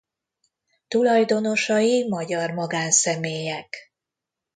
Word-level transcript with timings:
Tulajdonosai 0.87 2.07
magyar 2.07 2.51
magánszemélyek. 2.53 3.93